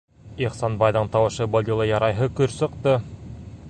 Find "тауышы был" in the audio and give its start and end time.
1.17-1.71